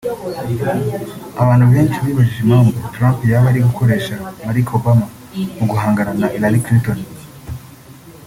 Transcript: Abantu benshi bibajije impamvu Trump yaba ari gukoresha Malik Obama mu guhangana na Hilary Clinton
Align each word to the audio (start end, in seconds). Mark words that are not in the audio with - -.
Abantu 1.41 1.65
benshi 1.73 2.03
bibajije 2.05 2.39
impamvu 2.41 2.71
Trump 2.93 3.17
yaba 3.31 3.47
ari 3.51 3.59
gukoresha 3.67 4.13
Malik 4.45 4.67
Obama 4.77 5.05
mu 5.57 5.65
guhangana 5.71 6.11
na 6.19 6.27
Hilary 6.33 6.59
Clinton 6.65 6.99